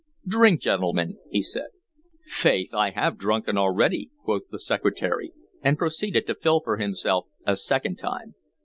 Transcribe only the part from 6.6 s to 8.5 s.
himself a second time.